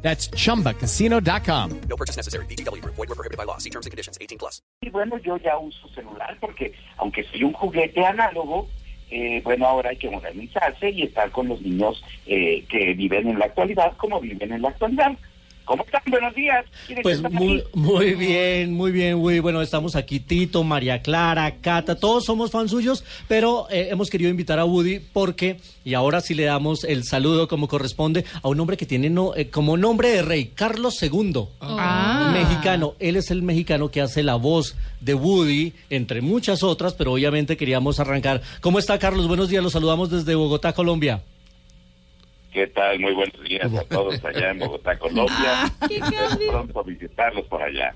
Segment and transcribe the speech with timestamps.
[0.00, 1.80] That's chumbacasino.com.
[1.88, 2.46] No purchase necessary.
[2.46, 2.82] BGW.
[2.84, 3.58] Void were prohibited by law.
[3.58, 4.16] See terms and conditions.
[4.20, 4.62] 18 plus.
[4.80, 8.68] Y bueno, yo ya uso celular porque aunque soy un juguete análogo,
[9.10, 13.38] eh, bueno, ahora hay que modernizarse y estar con los niños eh, que viven en
[13.38, 15.16] la actualidad como viven en la actualidad.
[15.68, 16.00] ¿Cómo están?
[16.06, 16.64] Buenos días.
[16.86, 19.60] ¿Quiénes Pues muy, muy bien, muy bien, muy bueno.
[19.60, 24.58] Estamos aquí Tito, María Clara, Cata, todos somos fans suyos, pero eh, hemos querido invitar
[24.58, 28.78] a Woody porque, y ahora sí le damos el saludo como corresponde a un hombre
[28.78, 31.48] que tiene no, eh, como nombre de rey, Carlos II,
[32.32, 32.94] mexicano.
[32.98, 37.58] Él es el mexicano que hace la voz de Woody, entre muchas otras, pero obviamente
[37.58, 38.40] queríamos arrancar.
[38.62, 39.28] ¿Cómo está Carlos?
[39.28, 41.20] Buenos días, los saludamos desde Bogotá, Colombia.
[42.58, 42.98] ¿Qué tal?
[42.98, 45.72] Muy buenos días a todos allá en Bogotá, Colombia.
[45.88, 47.94] Espero pronto visitarlos por allá.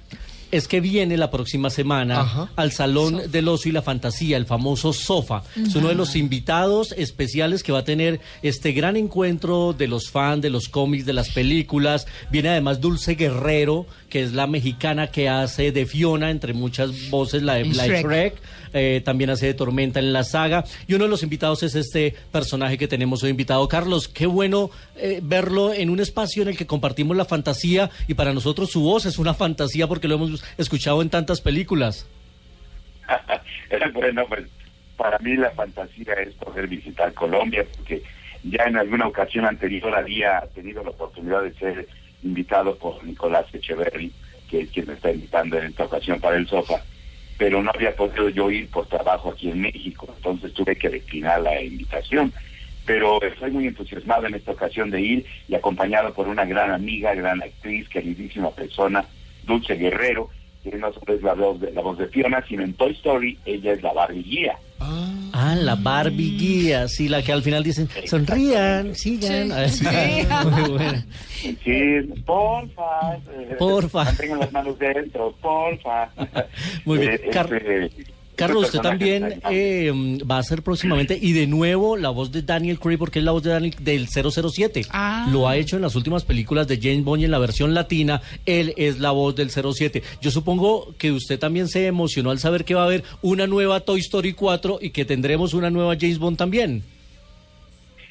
[0.53, 4.93] Es que viene la próxima semana al Salón del Oso y la Fantasía, el famoso
[4.93, 5.43] Sofa.
[5.57, 10.11] Es uno de los invitados especiales que va a tener este gran encuentro de los
[10.11, 12.07] fans, de los cómics, de las películas.
[12.31, 17.43] Viene además Dulce Guerrero, que es la mexicana que hace de Fiona, entre muchas voces,
[17.43, 18.35] la de la de Shrek.
[18.75, 20.65] Eh, también hace de Tormenta en la saga.
[20.87, 23.67] Y uno de los invitados es este personaje que tenemos hoy invitado.
[23.69, 28.15] Carlos, qué bueno eh, verlo en un espacio en el que compartimos la fantasía y
[28.15, 32.09] para nosotros su voz es una fantasía porque lo hemos escuchado en tantas películas.
[33.95, 34.47] bueno, pues
[34.97, 38.03] para mí la fantasía es poder visitar Colombia, porque
[38.45, 41.89] ya en alguna ocasión anterior había tenido la oportunidad de ser
[42.23, 44.13] invitado por Nicolás Echeverry,
[44.49, 46.83] que es quien me está invitando en esta ocasión para el sofá,
[47.39, 51.41] pero no había podido yo ir por trabajo aquí en México, entonces tuve que declinar
[51.41, 52.33] la invitación.
[52.85, 57.15] Pero estoy muy entusiasmado en esta ocasión de ir y acompañado por una gran amiga,
[57.15, 59.05] gran actriz, queridísima persona,
[59.45, 60.31] Dulce Guerrero,
[60.63, 63.39] que no solo es la voz de, la voz de Fiona, sino en Toy Story
[63.45, 64.57] ella es la Barbie guía.
[64.81, 69.49] Ah, la Barbie guía, sí, la que al final dicen, sonrían, sigan.
[70.51, 71.07] Muy buena.
[71.65, 73.19] Sí, porfa.
[73.59, 74.05] Porfa.
[74.05, 76.11] Mantengan las manos dentro, porfa.
[76.85, 77.13] Muy bien.
[77.13, 79.93] Eh, este- Carlos, este usted también eh,
[80.29, 83.33] va a ser próximamente y de nuevo la voz de Daniel Craig porque es la
[83.33, 84.87] voz de Daniel del 007.
[84.91, 85.29] Ah.
[85.31, 88.23] Lo ha hecho en las últimas películas de James Bond y en la versión latina
[88.47, 90.03] él es la voz del 07.
[90.21, 93.81] Yo supongo que usted también se emocionó al saber que va a haber una nueva
[93.81, 96.83] Toy Story 4 y que tendremos una nueva James Bond también.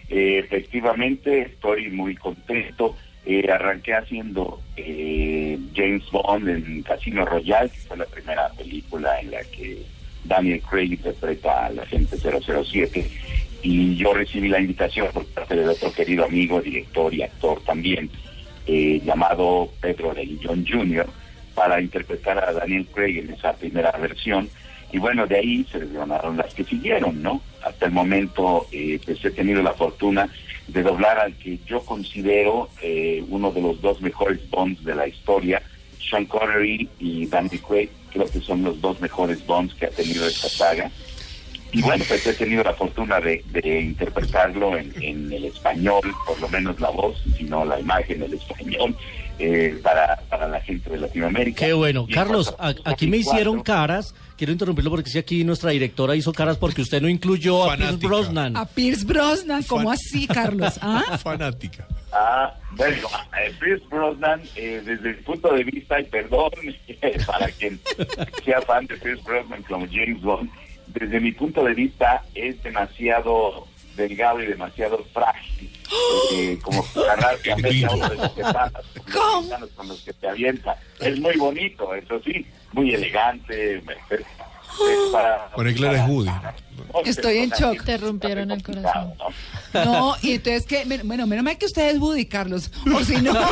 [0.09, 2.95] Eh, efectivamente, estoy muy contento.
[3.25, 9.31] Eh, arranqué haciendo eh, James Bond en Casino Royale, que fue la primera película en
[9.31, 9.83] la que
[10.23, 13.09] Daniel Craig interpreta al agente 007.
[13.63, 18.09] Y yo recibí la invitación por parte de otro querido amigo, director y actor también,
[18.65, 21.07] eh, llamado Pedro León Jr.,
[21.53, 24.49] para interpretar a Daniel Craig en esa primera versión.
[24.91, 27.41] Y bueno, de ahí se desgranaron las que siguieron, ¿no?
[27.63, 30.29] Hasta el momento, eh, pues he tenido la fortuna
[30.67, 35.07] de doblar al que yo considero eh, uno de los dos mejores Bonds de la
[35.07, 35.61] historia,
[35.99, 40.27] Sean Connery y Daniel Craig, creo que son los dos mejores Bonds que ha tenido
[40.27, 40.91] esta saga.
[41.73, 46.39] Y bueno, pues he tenido la fortuna de, de interpretarlo en, en el español, por
[46.41, 48.95] lo menos la voz, sino la imagen en español,
[49.39, 51.65] eh, para, para la gente de Latinoamérica.
[51.65, 52.05] Qué bueno.
[52.09, 54.13] Y Carlos, a- aquí me hicieron 24, caras.
[54.37, 57.97] Quiero interrumpirlo porque si aquí nuestra directora hizo caras porque usted no incluyó a Pierce.
[57.97, 58.57] Brosnan.
[58.57, 60.77] A Pierce Brosnan, ¿cómo Fan- así, Carlos?
[60.81, 61.17] ¿Ah?
[61.21, 61.87] Fanática.
[62.11, 63.07] Ah, bueno,
[63.39, 66.49] eh, Pierce Brosnan, eh, desde el punto de vista, y perdón
[67.25, 67.79] para quien
[68.43, 70.49] sea fan de Pierce Brosnan como James Bond,
[70.93, 75.69] desde mi punto de vista es demasiado delgado y demasiado frágil.
[76.33, 78.85] eh, como agarrarte a media hora de los que pasas,
[79.75, 80.77] con los que te avienta.
[80.99, 83.77] Es muy bonito, eso sí, muy elegante.
[83.77, 83.83] es
[85.11, 86.31] para- Bueno, y claro, es Woody.
[87.05, 87.83] Estoy en shock.
[87.83, 89.13] Te rompieron el corazón.
[89.73, 89.85] ¿no?
[89.85, 93.33] No, y entonces que, bueno, menos mal que usted es Woody, Carlos, o si no.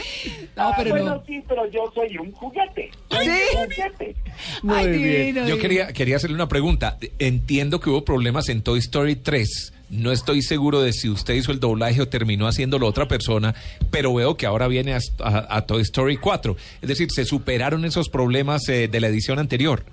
[0.60, 1.24] No, Ah, pero bueno, no.
[1.26, 2.90] sí, pero yo soy un juguete.
[3.10, 3.30] Soy ¿Sí?
[3.56, 4.16] un juguete.
[4.62, 5.02] Muy Ay, bien.
[5.02, 5.62] divino, Yo divino.
[5.62, 6.98] quería, quería hacerle una pregunta.
[7.18, 9.72] Entiendo que hubo problemas en Toy Story 3.
[9.90, 13.54] No estoy seguro de si usted hizo el doblaje o terminó haciéndolo otra persona,
[13.90, 16.56] pero veo que ahora viene a, a- a Toy Story 4.
[16.82, 19.84] Es decir, ¿se superaron esos problemas eh, de la edición anterior?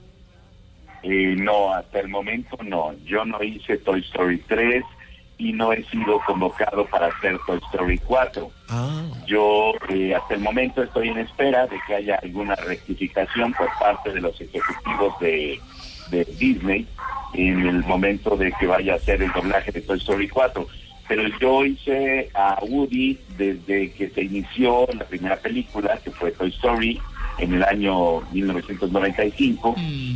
[1.04, 2.94] Eh, no, hasta el momento no.
[3.06, 4.84] Yo no hice Toy Story 3.
[5.38, 8.52] Y no he sido convocado para hacer Toy Story 4.
[8.70, 9.04] Ah.
[9.26, 14.12] Yo eh, hasta el momento estoy en espera de que haya alguna rectificación por parte
[14.12, 15.60] de los ejecutivos de,
[16.10, 16.88] de Disney
[17.34, 20.68] en el momento de que vaya a hacer el doblaje de Toy Story 4.
[21.08, 26.50] Pero yo hice a Woody desde que se inició la primera película, que fue Toy
[26.50, 27.00] Story,
[27.38, 29.76] en el año 1995,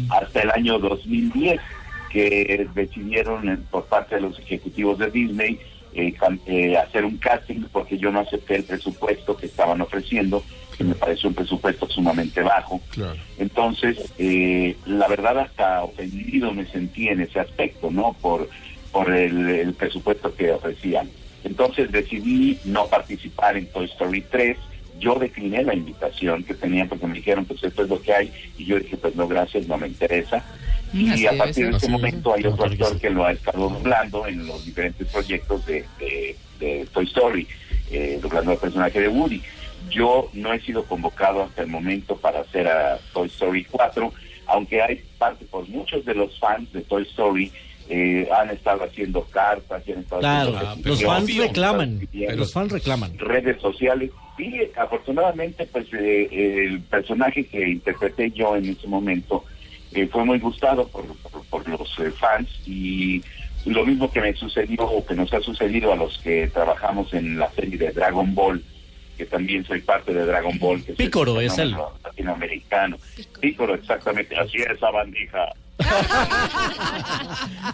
[0.09, 1.61] hasta el año 2010,
[2.11, 5.59] que decidieron eh, por parte de los ejecutivos de Disney
[5.93, 6.13] eh,
[6.45, 10.41] eh, hacer un casting porque yo no acepté el presupuesto que estaban ofreciendo,
[10.77, 12.79] que me pareció un presupuesto sumamente bajo.
[13.37, 18.15] Entonces, eh, la verdad hasta ofendido me sentí en ese aspecto, ¿no?
[18.21, 18.49] Por,
[18.93, 21.09] por el, el presupuesto que ofrecían.
[21.43, 24.57] Entonces decidí no participar en Toy Story 3.
[25.01, 28.31] Yo decliné la invitación que tenían porque me dijeron, pues esto es lo que hay.
[28.57, 30.41] Y yo dije, pues no, gracias, no me interesa.
[30.93, 34.45] Y a partir de ese momento hay otro actor que lo ha estado doblando en
[34.45, 37.47] los diferentes proyectos de, de- de Toy Story,
[37.91, 39.41] eh, doblando el personaje de Woody.
[39.89, 44.13] Yo no he sido convocado hasta el momento para hacer a Toy Story 4,
[44.45, 47.51] aunque hay parte por muchos de los fans de Toy Story
[47.89, 52.53] eh, han estado haciendo cartas, y han estado Claro, haciendo los fans reclaman, pidiendo los
[52.53, 53.17] fans reclaman.
[53.19, 54.11] redes sociales.
[54.37, 59.43] Sí, afortunadamente, pues eh, el personaje que interpreté yo en ese momento
[59.93, 63.21] eh, fue muy gustado por, por- por los eh, fans y
[63.65, 67.37] lo mismo que me sucedió o que nos ha sucedido a los que trabajamos en
[67.37, 68.63] la serie de Dragon Ball,
[69.17, 70.83] que también soy parte de Dragon Ball.
[70.83, 72.97] Que Pícoro es el- latinoamericano.
[73.39, 74.35] Pícoro, exactamente.
[74.35, 75.49] Así es, esa bandija.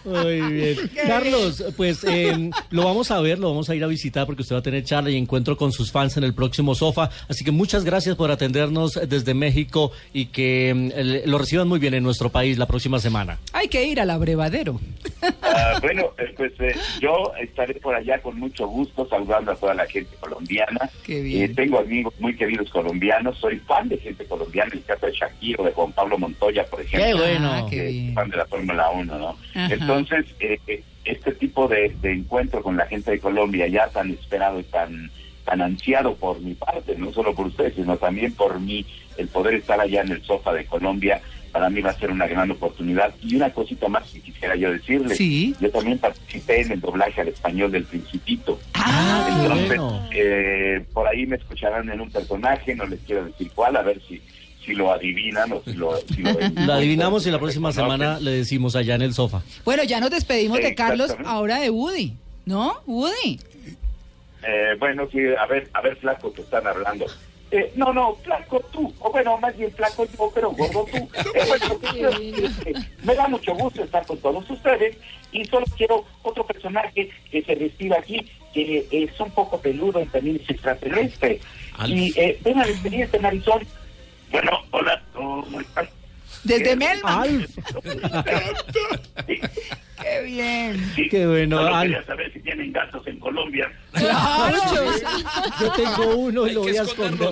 [0.05, 0.77] Muy bien.
[1.07, 4.55] Carlos, pues eh, lo vamos a ver, lo vamos a ir a visitar porque usted
[4.55, 7.09] va a tener charla y encuentro con sus fans en el próximo sofá.
[7.27, 11.93] Así que muchas gracias por atendernos desde México y que el- lo reciban muy bien
[11.93, 13.37] en nuestro país la próxima semana.
[13.53, 14.79] Hay que ir al abrevadero.
[15.55, 19.73] Ah, bueno, eh, pues eh, yo estaré por allá con mucho gusto saludando a toda
[19.73, 20.89] la gente colombiana.
[21.05, 21.51] Qué bien.
[21.51, 25.63] Eh, tengo amigos muy queridos colombianos, soy fan de gente colombiana, el caso de Shakiro,
[25.63, 27.07] de Juan Pablo Montoya, por ejemplo.
[27.07, 27.51] Qué bueno.
[27.53, 28.13] Ah, qué que bien.
[28.13, 29.29] fan de la Fórmula 1, ¿no?
[29.55, 29.73] Ajá.
[29.73, 34.11] Entonces, eh, eh, este tipo de, de encuentro con la gente de Colombia, ya tan
[34.11, 35.11] esperado y tan
[35.45, 38.85] tan ansiado por mi parte, no solo por ustedes, sino también por mí,
[39.15, 41.21] el poder estar allá en el sofá de Colombia,
[41.57, 43.15] para mí va a ser una gran oportunidad.
[43.23, 45.55] Y una cosita más que quisiera yo decirle, Sí.
[45.59, 48.59] yo también participé en el doblaje al español del Principito.
[48.75, 50.07] Ah, Entonces, bueno.
[50.13, 53.99] eh, por ahí me escucharán en un personaje, no les quiero decir cuál, a ver
[54.07, 54.21] si,
[54.63, 55.97] si lo adivinan o si lo...
[55.97, 56.37] si lo-
[56.67, 59.41] Lo adivinamos y la próxima semana le decimos allá en el sofá.
[59.65, 62.13] Bueno, ya nos despedimos de Carlos, ahora de Woody.
[62.45, 62.75] ¿No?
[62.85, 63.39] Woody.
[64.47, 67.05] Eh, bueno, sí, a ver, a ver, flaco, que están hablando.
[67.49, 70.97] Eh, no, no, flaco tú, o bueno, más bien flaco yo, pero gordo tú.
[71.33, 72.11] Eh, bueno,
[73.03, 74.97] me da mucho gusto estar con todos ustedes
[75.31, 80.05] y solo quiero otro personaje que se respira aquí, que es un poco peludo y
[80.07, 81.39] también es extraterrestre.
[81.77, 81.89] Alf.
[81.89, 83.65] Y eh, ven a la experiencia, Narizón.
[84.29, 85.87] Bueno, hola, ¿cómo están?
[86.43, 87.21] Desde Eh, Melman.
[87.21, 87.49] Alf.
[89.25, 89.39] Sí,
[90.01, 90.91] Qué bien.
[90.95, 91.07] sí.
[91.09, 91.89] Qué bueno, Solo Alf.
[91.91, 93.71] quería saber si tienen gatos en Colombia.
[93.93, 94.57] Claro.
[95.59, 97.29] Yo tengo uno y lo voy a esconder.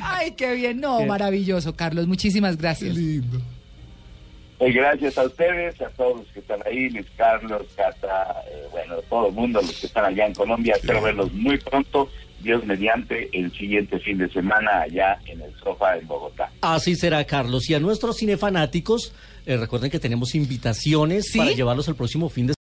[0.00, 0.80] Ay, qué bien.
[0.80, 1.08] No, Bien.
[1.08, 2.06] maravilloso, Carlos.
[2.06, 2.96] Muchísimas gracias.
[2.96, 8.94] Eh, gracias a ustedes, a todos los que están ahí, Luis Carlos, Cata, eh, bueno,
[9.10, 10.74] todo el mundo, los que están allá en Colombia.
[10.76, 12.08] Espero verlos muy pronto,
[12.46, 16.50] Dios mediante, el siguiente fin de semana allá en el sofá en Bogotá.
[16.60, 17.68] Así será, Carlos.
[17.68, 19.12] Y a nuestros cinefanáticos,
[19.44, 21.38] eh, recuerden que tenemos invitaciones ¿Sí?
[21.38, 22.54] para llevarlos el próximo fin de